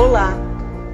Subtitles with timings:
[0.00, 0.32] Olá,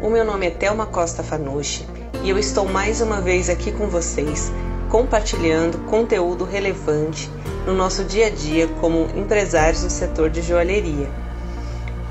[0.00, 1.84] o meu nome é Thelma Costa Fanucci
[2.22, 4.52] e eu estou mais uma vez aqui com vocês
[4.88, 7.28] compartilhando conteúdo relevante
[7.66, 11.10] no nosso dia a dia como empresários do setor de joalheria.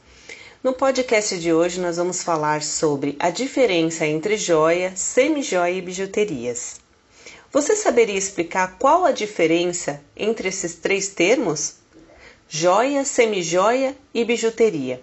[0.63, 6.79] No podcast de hoje nós vamos falar sobre a diferença entre joia, semi-joia e bijuterias.
[7.51, 11.77] Você saberia explicar qual a diferença entre esses três termos?
[12.47, 15.01] Joia, semi-joia e bijuteria.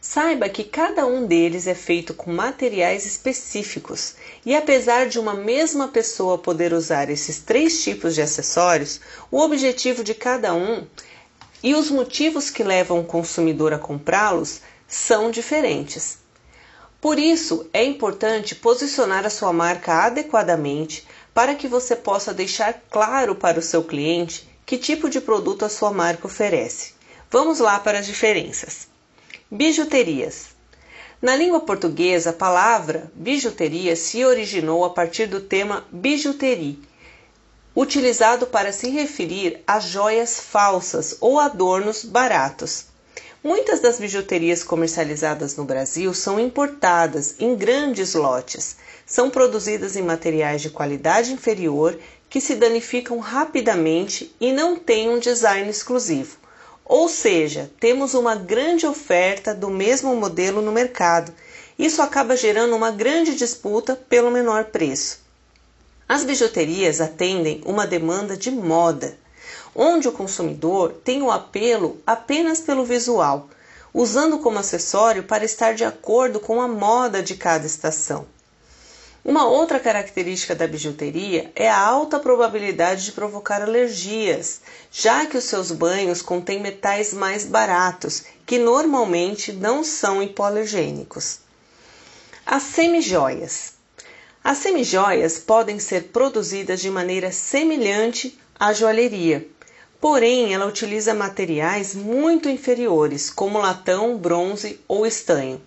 [0.00, 5.86] Saiba que cada um deles é feito com materiais específicos e, apesar de uma mesma
[5.86, 9.00] pessoa poder usar esses três tipos de acessórios,
[9.30, 10.84] o objetivo de cada um
[11.64, 16.18] e os motivos que levam o consumidor a comprá-los são diferentes.
[17.00, 23.34] Por isso, é importante posicionar a sua marca adequadamente para que você possa deixar claro
[23.34, 26.92] para o seu cliente que tipo de produto a sua marca oferece.
[27.30, 28.86] Vamos lá para as diferenças.
[29.50, 30.48] Bijuterias.
[31.22, 36.78] Na língua portuguesa, a palavra bijuteria se originou a partir do tema bijuterie,
[37.76, 42.86] utilizado para se referir a joias falsas ou adornos baratos.
[43.42, 48.76] Muitas das bijuterias comercializadas no Brasil são importadas em grandes lotes.
[49.04, 51.98] São produzidas em materiais de qualidade inferior
[52.30, 56.36] que se danificam rapidamente e não têm um design exclusivo.
[56.84, 61.34] Ou seja, temos uma grande oferta do mesmo modelo no mercado.
[61.78, 65.23] Isso acaba gerando uma grande disputa pelo menor preço.
[66.14, 69.18] As bijuterias atendem uma demanda de moda,
[69.74, 73.48] onde o consumidor tem o apelo apenas pelo visual,
[73.92, 78.26] usando como acessório para estar de acordo com a moda de cada estação.
[79.24, 84.60] Uma outra característica da bijuteria é a alta probabilidade de provocar alergias,
[84.92, 91.40] já que os seus banhos contêm metais mais baratos, que normalmente não são hipoalergênicos.
[92.46, 93.73] As semijoias.
[94.46, 99.48] As semijoias podem ser produzidas de maneira semelhante à joalheria,
[99.98, 105.62] porém ela utiliza materiais muito inferiores, como latão, bronze ou estanho.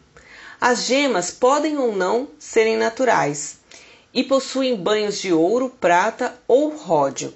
[0.61, 3.57] As gemas podem ou não serem naturais
[4.13, 7.33] e possuem banhos de ouro, prata ou ródio.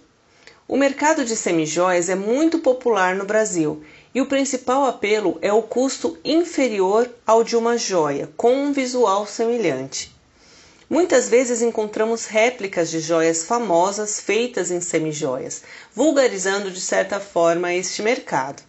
[0.67, 5.63] O mercado de semijoias é muito popular no Brasil e o principal apelo é o
[5.63, 10.20] custo inferior ao de uma joia, com um visual semelhante.
[10.91, 15.61] Muitas vezes encontramos réplicas de joias famosas feitas em semijoias,
[15.95, 18.61] vulgarizando de certa forma este mercado.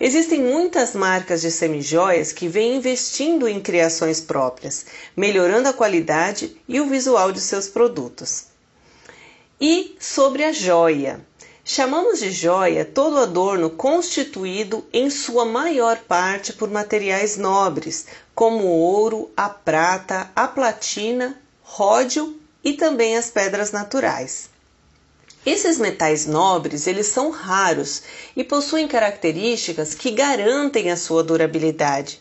[0.00, 6.80] Existem muitas marcas de semijoias que vêm investindo em criações próprias, melhorando a qualidade e
[6.80, 8.46] o visual de seus produtos.
[9.60, 11.24] E sobre a joia.
[11.64, 18.80] Chamamos de joia todo adorno constituído em sua maior parte por materiais nobres, como o
[18.80, 24.50] ouro, a prata, a platina ródio e também as pedras naturais.
[25.44, 28.02] Esses metais nobres, eles são raros
[28.36, 32.20] e possuem características que garantem a sua durabilidade.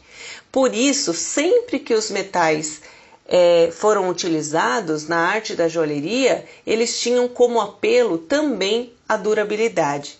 [0.51, 2.81] Por isso, sempre que os metais
[3.25, 10.17] é, foram utilizados na arte da joalheria, eles tinham como apelo também a durabilidade.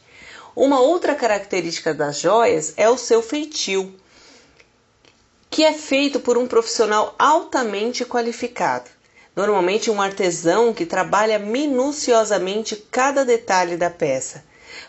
[0.56, 3.94] Uma outra característica das joias é o seu feitio,
[5.50, 8.90] que é feito por um profissional altamente qualificado
[9.36, 14.44] normalmente um artesão que trabalha minuciosamente cada detalhe da peça.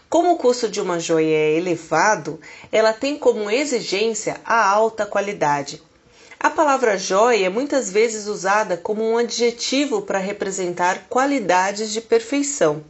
[0.09, 2.41] Como o custo de uma joia é elevado,
[2.71, 5.83] ela tem como exigência a alta qualidade.
[6.39, 12.85] A palavra joia é muitas vezes usada como um adjetivo para representar qualidades de perfeição.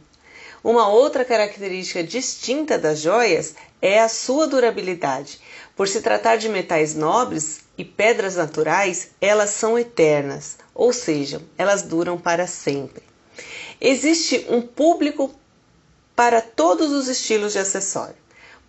[0.63, 5.39] Uma outra característica distinta das joias é a sua durabilidade.
[5.75, 11.81] Por se tratar de metais nobres e pedras naturais, elas são eternas ou seja, elas
[11.81, 13.01] duram para sempre.
[13.79, 15.33] Existe um público
[16.13, 18.15] para todos os estilos de acessório,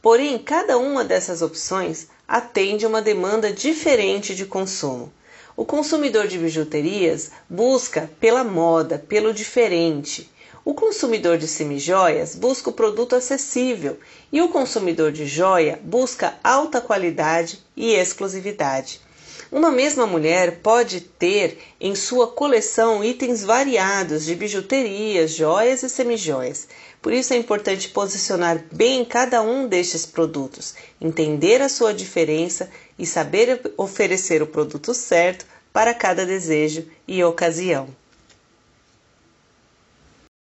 [0.01, 5.13] porém, cada uma dessas opções atende uma demanda diferente de consumo.
[5.57, 10.31] O consumidor de bijuterias busca pela moda, pelo diferente.
[10.67, 14.01] O consumidor de semijoias busca o produto acessível
[14.33, 19.01] e o consumidor de joia busca alta qualidade e exclusividade.
[19.53, 26.67] Uma mesma mulher pode ter em sua coleção itens variados de bijuterias, joias e semijoias.
[27.01, 33.07] Por isso é importante posicionar bem cada um destes produtos, entender a sua diferença e
[33.07, 37.87] saber oferecer o produto certo para cada desejo e ocasião.